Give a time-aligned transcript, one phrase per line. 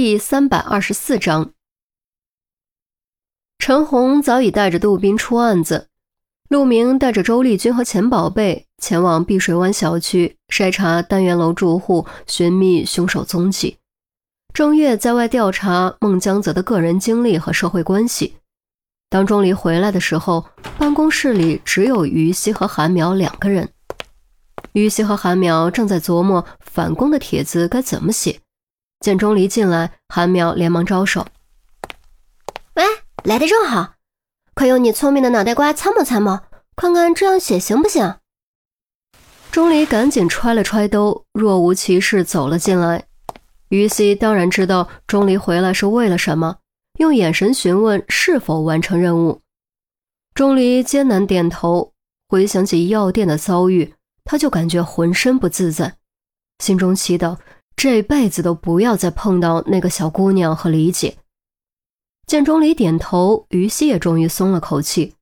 [0.00, 1.50] 第三百二十四章，
[3.58, 5.88] 陈红早已带着杜宾出案子，
[6.48, 13.78] 陆明带着周丽君和钱宝贝前往碧水湾小区筛查单元楼住户，寻觅凶手踪迹。
[14.54, 18.36] 郑月在外调查孟江泽的个人经历和社会关系。
[19.10, 20.46] 当钟离回来的时候，
[20.78, 23.68] 办公室里只有于西和韩苗两个人。
[24.74, 28.38] 于西和韩苗正在琢磨反攻的帖子该怎么写。
[29.00, 31.26] 见钟离进来，韩苗连忙招手
[32.74, 32.84] ：“喂，
[33.24, 33.94] 来的正好，
[34.54, 36.40] 快用你聪明的脑袋瓜参谋参谋，
[36.74, 38.16] 看看这样写行不行？”
[39.50, 43.06] 钟离赶紧揣了揣兜，若无其事走了进来。
[43.68, 46.58] 于西当然知道钟离回来是为了什么，
[46.98, 49.40] 用眼神询问是否完成任务。
[50.34, 51.92] 钟离艰难点头，
[52.28, 55.96] 回想起药店的遭遇，他就感觉浑身不自在，
[56.58, 57.36] 心中祈祷。
[57.78, 61.16] 这辈子都不要再碰到那个小姑娘和李姐。
[62.26, 65.14] 见钟离点头，于西也终于松了口气。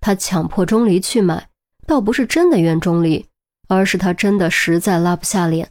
[0.00, 1.50] 他强迫钟离去买，
[1.86, 3.26] 倒不是真的怨钟离，
[3.68, 5.70] 而是他真的实在拉不下脸。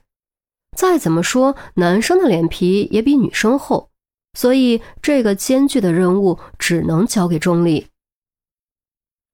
[0.77, 3.89] 再怎么说，男生的脸皮也比女生厚，
[4.37, 7.87] 所以这个艰巨的任务只能交给钟离。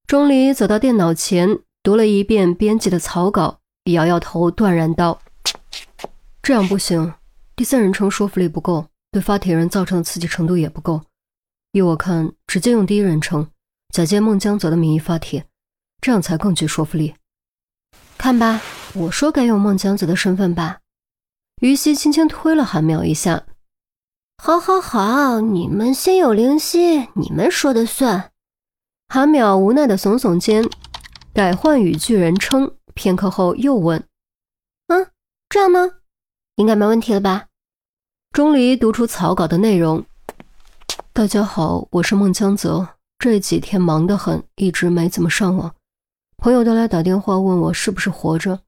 [0.07, 3.59] 钟离走到电脑前，读了一遍编辑的草稿，
[3.91, 5.19] 摇摇头，断然道。
[6.43, 7.13] 这样不行，
[7.55, 11.01] 第三人称说服力不够，对发帖人造成的刺激程度也不够。
[11.71, 13.49] 依我看，直接用第一人称，
[13.93, 15.47] 假借孟江泽的名义发帖，
[16.01, 17.15] 这样才更具说服力。
[18.17, 18.61] 看吧，
[18.93, 20.81] 我说该用孟江泽的身份吧。
[21.61, 23.45] 于西轻轻推了韩淼一下。
[24.43, 28.31] 好，好，好，你们心有灵犀，你们说的算。
[29.07, 30.69] 韩淼无奈的耸耸肩，
[31.33, 34.05] 改换语句人称，片刻后又问
[34.87, 35.07] ：“嗯，
[35.47, 35.89] 这样呢？”
[36.55, 37.47] 应该没问题了吧？
[38.31, 40.05] 钟离读出草稿的内容
[41.11, 42.87] ：“大家好，我是孟江泽。
[43.17, 45.73] 这几天忙得很，一直没怎么上网。
[46.37, 48.59] 朋友都来打电话问我是不是活着，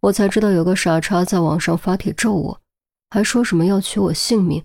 [0.00, 2.60] 我才知道有个傻叉在网上发帖咒我，
[3.10, 4.64] 还说什么要取我性命。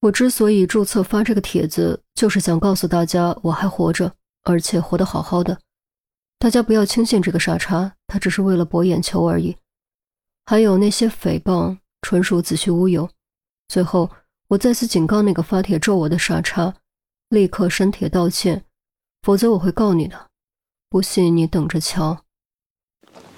[0.00, 5.58] 我之所以注册发这个帖子，就是想告诉大家我还活着，而且活得好好的。
[6.38, 9.56] 大家不要轻信这个傻叉，他只是为了博眼球而已。
[10.44, 13.08] 还有那些诽谤。”纯属子虚乌有。
[13.68, 14.10] 最后，
[14.48, 16.74] 我再次警告那个发帖咒我的傻叉，
[17.28, 18.64] 立刻删帖道歉，
[19.22, 20.28] 否则我会告你的。
[20.88, 22.24] 不信你等着瞧。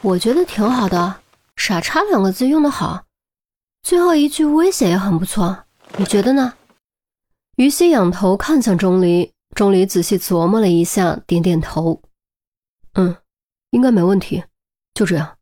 [0.00, 1.20] 我觉得挺好的
[1.56, 3.04] ，“傻叉”两个字用得好，
[3.82, 5.64] 最后一句威胁也很不错。
[5.98, 6.54] 你觉得呢？
[7.56, 12.00] 于西仰头看向钟离，钟离仔细琢磨了一下，点点头
[12.94, 13.14] ：“嗯，
[13.70, 14.42] 应该没问题。
[14.94, 15.36] 就这样。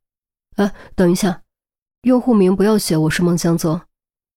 [0.56, 1.42] 哎，等一下。”
[2.02, 3.82] 用户名不要写我是孟江泽，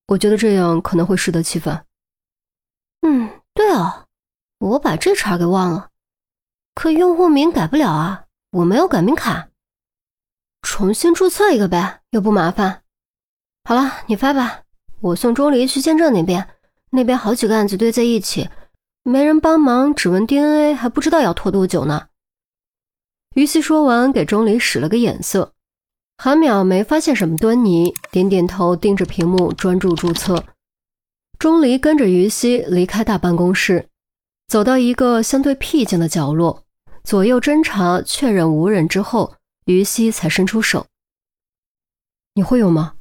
[0.08, 1.86] 我觉得这样可能会适得其反。
[3.04, 4.06] 嗯，对哦，
[4.60, 5.90] 我把这茬给忘了。
[6.76, 9.48] 可用户名改不了啊，我没有改名卡。
[10.62, 12.84] 重新注册一个呗，又不麻烦。
[13.64, 14.64] 好了，你发吧，
[15.00, 16.50] 我送钟离去见证那边。
[16.90, 18.50] 那边好几个案子堆在一起，
[19.04, 22.10] 没人帮忙，指纹 DNA 还不知道要拖多久呢。
[23.36, 25.54] 于西说完，给钟离使了个眼色。
[26.18, 30.44] 韩淼没发现什么端倪，点点头，盯着屏幕专注注册。
[31.38, 33.90] 钟离跟着于西离开大办公室，
[34.48, 36.64] 走到一个相对僻静的角落，
[37.04, 39.36] 左右侦查，确认无人之后，
[39.66, 40.86] 于西才伸出手
[42.36, 42.94] ：“你会用吗？”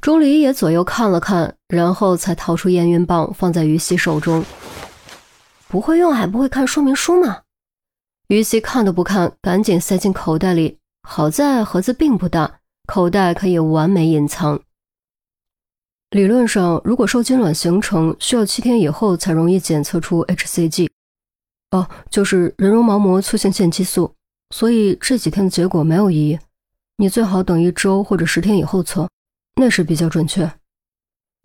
[0.00, 4.44] 钟离也左右看了看，然后才掏出验孕棒放在于西手中。
[5.68, 7.42] “不会用还不会看说明书吗？”
[8.28, 10.78] 于西看都不看，赶紧塞进口袋里。
[11.08, 14.60] 好在盒子并不大，口袋可以完美隐藏。
[16.10, 20.90] 理论上，如果受精卵形成需要七天以后才容易检测出 HCG，
[21.70, 24.12] 哦，就是人绒毛膜促性腺激素，
[24.50, 26.38] 所以这几天的结果没有意义。
[26.96, 29.08] 你最好等一周或者十天以后测，
[29.60, 30.50] 那是比较准确。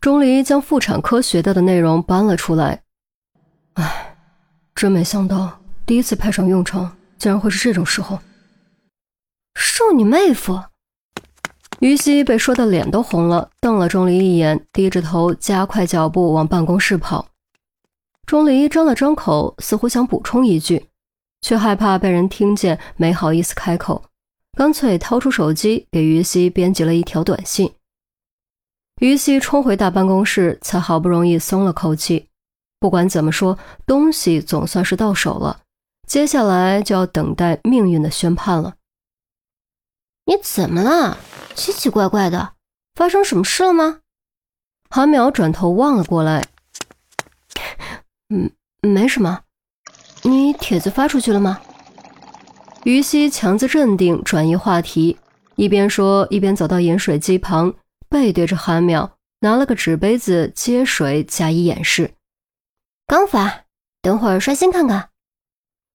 [0.01, 2.81] 钟离将妇产科学到的内容搬了出来。
[3.73, 4.17] 唉，
[4.73, 8.19] 真没想到，第一次派上用场，竟然会是这种时候。
[9.53, 10.63] 受你妹夫！
[11.79, 17.27] 于西被说的脸都红了，瞪了钟离一眼，低着头加快脚步往办公室跑。
[18.25, 20.85] 钟离张了张口，似乎想补充一句，
[21.41, 24.03] 却害怕被人听见，没好意思开口，
[24.55, 27.71] 干脆掏出手机给于西编辑了一条短信。
[29.01, 32.27] 于西冲回大办公室，才好不容易松了口气。
[32.79, 33.57] 不管怎么说，
[33.87, 35.61] 东西总算是到手了，
[36.07, 38.75] 接下来就要等待命运的宣判了。
[40.31, 41.17] 你怎么了？
[41.55, 42.53] 奇奇怪怪的，
[42.95, 43.99] 发生什么事了吗？
[44.89, 46.47] 韩淼转头望了过来，
[48.29, 48.49] 嗯，
[48.81, 49.41] 没什么。
[50.21, 51.59] 你帖子发出去了吗？
[52.85, 55.17] 于西强自镇定，转移话题，
[55.57, 57.73] 一边说一边走到饮水机旁，
[58.07, 59.09] 背对着韩淼，
[59.41, 62.09] 拿了个纸杯子接水，加以掩饰。
[63.05, 63.65] 刚发，
[64.01, 65.09] 等会儿刷新看看。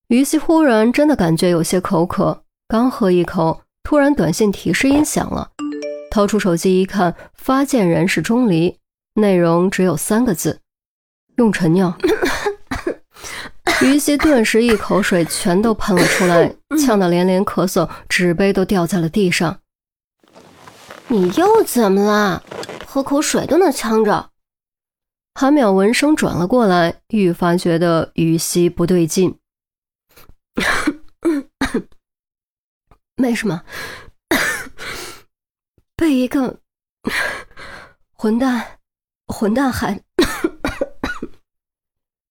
[0.09, 5.53] 于西忽然真的感觉有些口渴，刚喝一口，突然短信提示音响了，
[6.11, 8.81] 掏出手机一看，发件人是钟离，
[9.15, 10.59] 内容只有三个字：
[11.37, 11.97] 用晨尿。
[13.81, 16.53] 于西顿时一口水全都喷了出来，
[16.85, 19.61] 呛得连连咳嗽，纸杯都掉在了地上。
[21.07, 22.43] 你又怎么了？
[22.85, 24.31] 喝口水都能呛着。
[25.37, 29.39] 韩淼闻声转了过来，愈发觉得于西不对劲。
[33.17, 33.63] 没什么，
[35.97, 36.61] 被一个
[38.13, 38.79] 混蛋，
[39.27, 40.03] 混蛋害。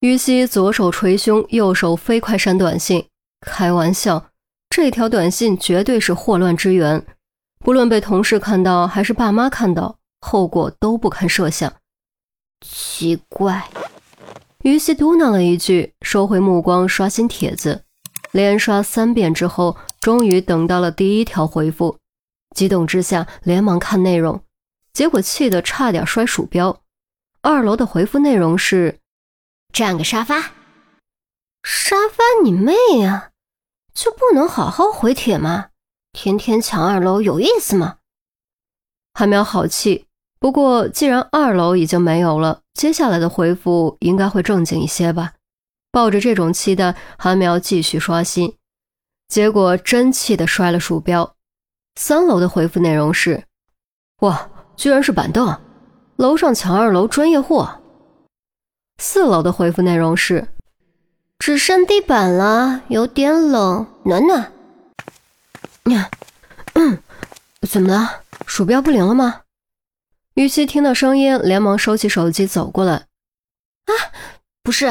[0.00, 3.08] 于西左手捶胸，右手飞快删短信。
[3.40, 4.30] 开玩笑，
[4.70, 7.04] 这条短信绝对是祸乱之源，
[7.58, 11.72] 不论被同事看到还是爸妈看到，后果都不堪设想。
[12.60, 13.68] 奇怪，
[14.62, 17.82] 于西嘟囔了一句，收回目光，刷新帖子。
[18.32, 21.98] 连刷三遍之后，终于等到了第一条回复，
[22.54, 24.40] 激动之下连忙看内容，
[24.92, 26.80] 结果气得差点摔鼠标。
[27.42, 29.00] 二楼的回复内容是。
[29.72, 30.52] 占个沙发，
[31.64, 33.32] 沙发你妹呀！
[33.92, 35.70] 就不能好好回帖吗？
[36.12, 37.96] 天天抢二楼有意思吗？
[39.12, 40.06] 韩淼好气，
[40.38, 45.32] 不过既然二楼已经没有了，接下来的回复应该会正经一些吧。
[45.90, 48.54] 抱着这种期待，韩苗继续刷新，
[49.28, 51.34] 结果真气得摔了鼠标。
[51.96, 53.44] 三楼的回复内容是：
[54.20, 55.60] 哇，居然是板凳！
[56.16, 57.82] 楼上抢二楼专业货。
[58.98, 60.48] 四楼的回复内容是：
[61.38, 64.52] 只剩地板了，有点冷，暖暖。
[65.84, 66.10] 呀，
[66.74, 66.98] 嗯，
[67.62, 68.22] 怎么了？
[68.46, 69.42] 鼠标不灵了吗？
[70.34, 72.94] 雨熙听到声音，连忙收起手机走过来。
[73.86, 73.92] 啊，
[74.62, 74.86] 不是，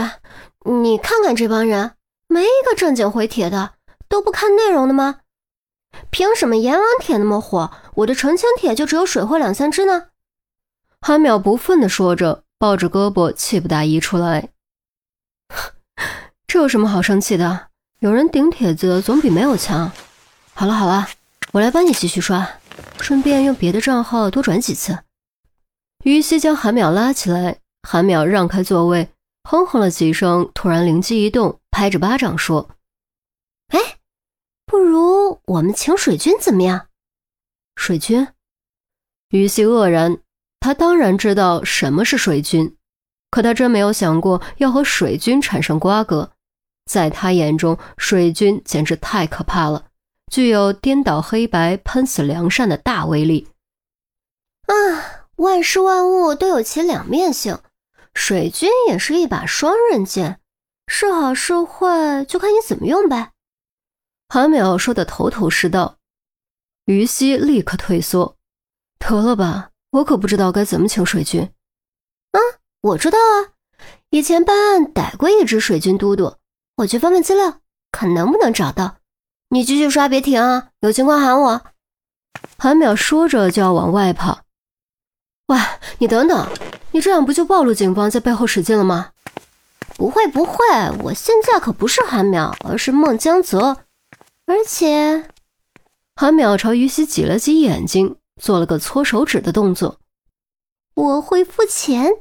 [0.65, 1.91] 你看看这帮人，
[2.27, 3.74] 没一个正经回帖的，
[4.07, 5.19] 都不看内容的吗？
[6.09, 10.07] 凭什么阎王帖那么火，我的澄清帖就只有水货两三只呢？
[11.01, 12.43] 韩淼不忿地说着。
[12.57, 14.49] 抱着胳膊，气不打一处来。
[16.47, 17.67] 这有什么好生气的？
[17.99, 19.91] 有人顶帖子总比没有强。
[20.53, 21.05] 好了好了，
[21.51, 22.47] 我来帮你继续刷，
[23.01, 24.99] 顺便用别的账号多转几次。
[26.05, 29.09] 于西将韩淼拉起来，韩淼让开座位，
[29.43, 32.69] 哼哼了几声，突然灵机一动，拍着巴掌说
[33.69, 33.99] ：“哎，
[34.65, 36.87] 不如我们请水军怎么样？”
[37.75, 38.27] 水军？
[39.29, 40.19] 于西愕然。
[40.59, 42.75] 他当然知道什么是水军，
[43.29, 46.31] 可他真没有想过要和水军产生瓜葛。
[46.89, 49.89] 在他眼中，水军简直太可怕了，
[50.31, 53.47] 具有颠倒黑白、喷死良善的大威力。
[54.65, 57.59] 啊，万事万物都有其两面性，
[58.15, 60.39] 水军也是一把双刃剑，
[60.87, 63.33] 是好是坏就看你怎么用呗。
[64.27, 65.97] 韩淼说的头头是道，
[66.85, 68.35] 于西立刻退缩，
[68.99, 69.69] 得了吧。
[69.91, 71.43] 我可不知道该怎么请水军。
[72.31, 72.39] 啊，
[72.81, 73.53] 我知道啊，
[74.09, 76.35] 以前办案逮过一只水军嘟嘟，
[76.77, 77.59] 我去翻翻资料，
[77.91, 78.97] 看能不能找到。
[79.49, 81.61] 你继续刷，别停啊，有情况喊我。
[82.57, 84.41] 韩淼说着就要往外跑。
[85.47, 85.57] 喂，
[85.99, 86.49] 你等等，
[86.91, 89.11] 你这样不就暴露警方在背后使劲了吗？
[89.95, 90.57] 不会不会，
[91.03, 93.84] 我现在可不是韩淼，而是孟江泽。
[94.45, 95.29] 而且，
[96.15, 98.17] 韩淼朝于西挤了挤眼睛。
[98.41, 100.01] 做了个搓手指的动作，
[100.93, 102.11] 我会付钱。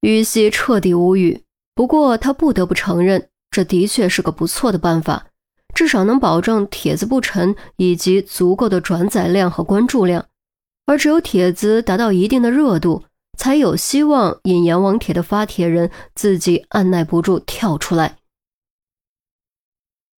[0.00, 5.28] 于西彻底无语，不过他不得不承认，这的确是个不错的办法，
[5.72, 10.26] 至少能保证帖子不沉以及足够的转载量和关注量。
[10.86, 13.04] 而只有帖子达到一定的热度，
[13.38, 18.17] 才有希望引阎王帖的发帖人自己按耐不住跳出来。